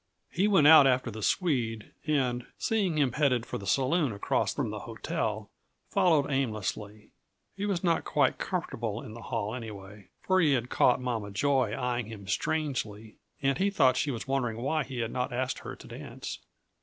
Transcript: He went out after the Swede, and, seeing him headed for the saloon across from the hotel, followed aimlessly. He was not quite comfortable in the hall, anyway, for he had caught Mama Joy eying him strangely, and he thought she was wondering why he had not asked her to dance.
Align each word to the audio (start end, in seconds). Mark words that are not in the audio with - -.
He 0.31 0.47
went 0.47 0.65
out 0.65 0.87
after 0.87 1.11
the 1.11 1.21
Swede, 1.21 1.91
and, 2.07 2.47
seeing 2.57 2.97
him 2.97 3.11
headed 3.11 3.45
for 3.45 3.59
the 3.59 3.67
saloon 3.67 4.11
across 4.11 4.51
from 4.51 4.71
the 4.71 4.79
hotel, 4.89 5.51
followed 5.91 6.25
aimlessly. 6.31 7.11
He 7.55 7.67
was 7.67 7.83
not 7.83 8.03
quite 8.03 8.39
comfortable 8.39 9.03
in 9.03 9.13
the 9.13 9.21
hall, 9.21 9.53
anyway, 9.53 10.09
for 10.19 10.41
he 10.41 10.53
had 10.53 10.71
caught 10.71 10.99
Mama 10.99 11.29
Joy 11.29 11.73
eying 11.77 12.07
him 12.07 12.25
strangely, 12.27 13.17
and 13.43 13.59
he 13.59 13.69
thought 13.69 13.95
she 13.95 14.09
was 14.09 14.27
wondering 14.27 14.57
why 14.57 14.83
he 14.83 15.01
had 15.01 15.11
not 15.11 15.31
asked 15.31 15.59
her 15.59 15.75
to 15.75 15.87
dance. 15.87 16.39